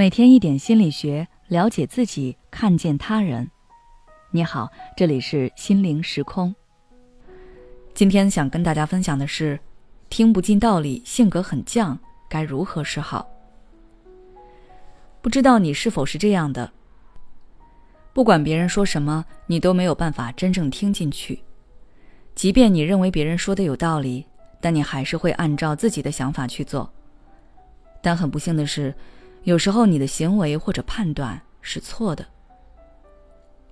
[0.00, 3.50] 每天一点心理学，了解自己，看见他人。
[4.30, 6.54] 你好，这里是心灵时空。
[7.92, 9.60] 今天想跟大家分享的是，
[10.08, 11.98] 听不进道理，性格很犟，
[12.30, 13.28] 该如何是好？
[15.20, 16.72] 不知道你是否是这样的？
[18.14, 21.42] 不管别人说什么，你都没有办法真正听进去。
[22.34, 24.24] 即便你认为别人说的有道理，
[24.62, 26.90] 但你还是会按照自己的想法去做。
[28.00, 28.94] 但很不幸的是。
[29.44, 32.26] 有时候你的行为或者判断是错的。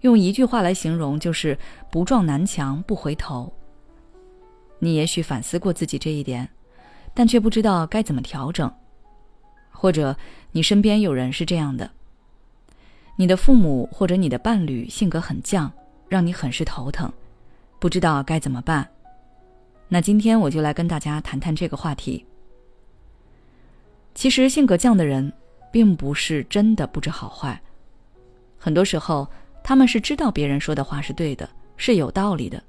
[0.00, 1.58] 用一句话来形容，就是
[1.90, 3.52] “不撞南墙不回头”。
[4.78, 6.48] 你也许反思过自己这一点，
[7.12, 8.72] 但却不知道该怎么调整。
[9.70, 10.16] 或者
[10.52, 11.90] 你身边有人是这样的：
[13.16, 15.70] 你的父母或者你的伴侣性格很犟，
[16.08, 17.12] 让你很是头疼，
[17.78, 18.88] 不知道该怎么办。
[19.88, 22.24] 那今天我就来跟大家谈谈这个话题。
[24.14, 25.32] 其实性格犟的人。
[25.70, 27.60] 并不是真的不知好坏，
[28.58, 29.28] 很多时候
[29.62, 32.62] 他们是知道别人说的话是对的，是有道理的，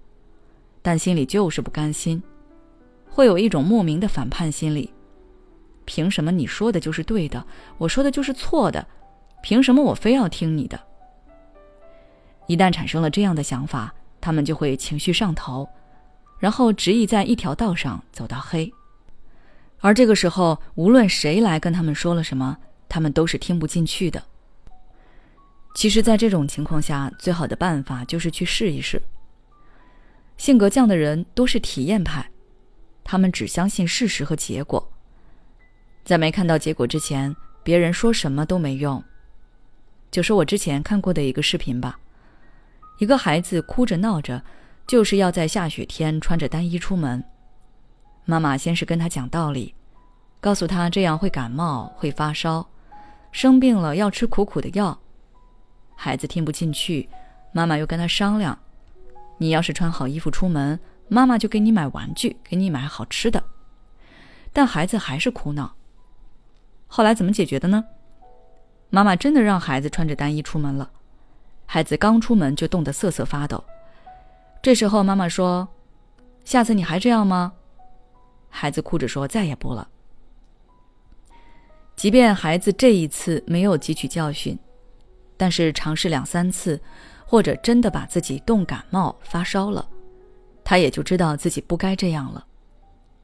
[0.81, 2.21] 但心里就是不甘心，
[3.09, 4.93] 会有一种莫名的反叛心理。
[5.85, 7.43] 凭什么你说的就是对的，
[7.77, 8.85] 我说的就是错的？
[9.41, 10.79] 凭什么我非要听你的？
[12.47, 15.67] 一旦产生了这样的想法，他们就会情绪上头，
[16.37, 18.71] 然后执意在一条道上走到黑。
[19.79, 22.57] 而这个时候，无论谁来跟他们说了什么。
[22.89, 24.21] 他们都是听不进去的。
[25.75, 29.01] 其实，在这种情况下，最好的办法就是去试一试。
[30.35, 32.29] 性格犟的人多是体验派，
[33.03, 34.91] 他们只相信事实和结果，
[36.03, 39.01] 在没看到结果之前，别人说什么都没用。
[40.09, 41.99] 就说我之前看过的一个视频吧，
[42.97, 44.43] 一个孩子哭着闹着，
[44.87, 47.23] 就是要在下雪天穿着单衣出门。
[48.25, 49.75] 妈妈先是跟他讲道理，
[50.41, 52.67] 告诉他这样会感冒，会发烧。
[53.31, 54.97] 生病了要吃苦苦的药，
[55.95, 57.07] 孩子听不进去，
[57.51, 58.57] 妈妈又跟他商量
[59.37, 63.43] ：“你要是穿好衣服出门，妈妈就给你买玩具，给你买好吃的。”
[64.51, 65.75] 但孩子还是哭闹。
[66.87, 67.85] 后来怎么解决的呢？
[68.89, 70.89] 妈妈真的让孩子穿着单衣出门了，
[71.67, 73.63] 孩子刚出门就冻得瑟瑟发抖。
[74.61, 75.67] 这时候妈妈说
[76.43, 77.53] ：“下次你还这样吗？”
[78.49, 79.87] 孩子哭着说：“再也不了。”
[81.99, 84.57] 即便孩子这一次没有汲取教训，
[85.35, 86.79] 但是尝试两三次，
[87.25, 89.85] 或者真的把自己冻感冒发烧了，
[90.63, 92.47] 他也就知道自己不该这样了。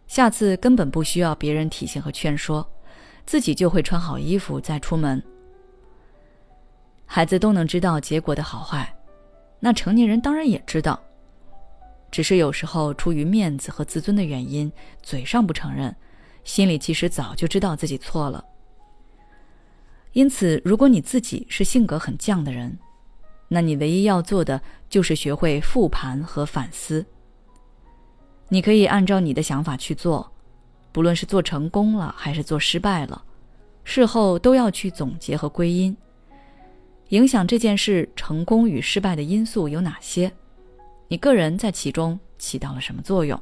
[0.08, 2.69] 下次根本不需要别人提醒和劝说，
[3.25, 5.24] 自己就会穿好衣服再出门。
[7.06, 8.94] 孩子都能知道结果的好坏，
[9.62, 11.02] 那成年人当然也知道，
[12.12, 14.69] 只是有时候出于面子和自尊的原因，
[15.02, 15.96] 嘴上不承认，
[16.44, 18.44] 心里其实早就知道自己错了。
[20.16, 22.80] 因此，如果你自己是性格很犟的人，
[23.50, 27.06] 那你唯一要做的就是学会复盘和反思。
[28.48, 30.31] 你可以按照你的想法去做，
[30.94, 33.25] 不论是做成功了还是做失败了，
[33.84, 35.96] 事后都要去总结和归因。
[37.09, 40.31] 影响这件事成功与失败的因素有哪些？
[41.09, 43.38] 你个人在其中起到了什么作用？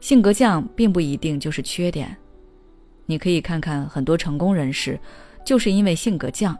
[0.00, 2.16] 性格犟并不一定就是缺点。
[3.10, 5.00] 你可以看看很多成功人士，
[5.42, 6.54] 就是因为性格犟，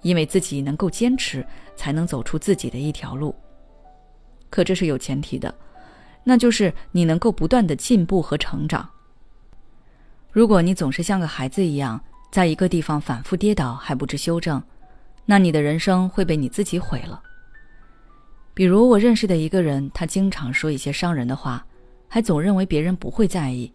[0.00, 1.46] 因为自己能够坚持，
[1.76, 3.32] 才能走出自己的一条路。
[4.50, 5.54] 可这是有前提的，
[6.24, 8.90] 那就是你能够不断的进步和成长。
[10.32, 12.02] 如果你总是像个孩子一样，
[12.32, 14.60] 在一个地方反复跌倒还不知修正，
[15.24, 17.22] 那你的人生会被你自己毁了。
[18.54, 21.64] 比如我认识的一个人，他经常说一些伤人的话，
[22.08, 23.72] 还总认为别人不会在意。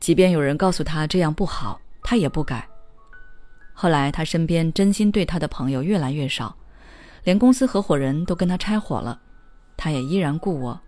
[0.00, 2.66] 即便有人告诉他这样不好，他也不改。
[3.72, 6.56] 后来，他身边真心对他的朋友越来越少，
[7.24, 9.20] 连公司合伙人都跟他拆伙了，
[9.76, 10.80] 他也依然故我。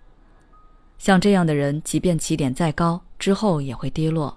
[0.99, 4.37] 像这样的人，即便起点再高，之后也会跌落。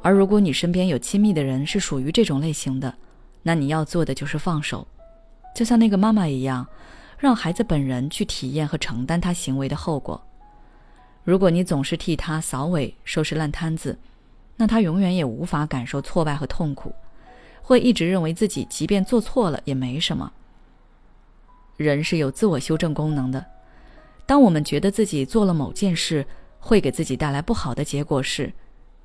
[0.00, 2.94] 而如果你身边有亲密的人是属于这种类型的，
[3.42, 4.86] 那你要做的就是放手，
[5.54, 6.66] 就像那个妈妈一样，
[7.18, 10.20] 让孩子本人去体验和承担他行为的后果。
[11.24, 13.96] 如果你总是替他扫尾、收拾烂摊子，
[14.56, 16.92] 那他永远也无法感受挫败和痛苦，
[17.62, 20.32] 会一直认为自己即便做错了也没什么。
[21.76, 23.44] 人是有自我修正功能的，
[24.26, 26.26] 当我们觉得自己做了某件事
[26.58, 28.52] 会给自己带来不好的结果时，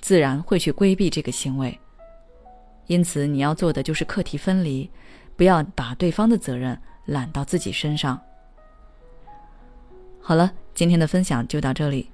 [0.02, 1.80] 自然会去规避这个行为。
[2.88, 4.90] 因此，你要做的就是课题分离，
[5.36, 8.20] 不要把对方的责任揽到自己身上。
[10.20, 10.52] 好了。
[10.78, 12.12] 今天的分享就到这里。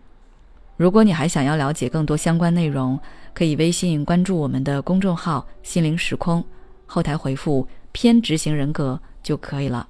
[0.78, 2.98] 如果你还想要了解更多相关内容，
[3.34, 6.42] 可以微信关注我们的公众号“心灵时空”，
[6.88, 9.90] 后台回复“偏执型人格”就可以了。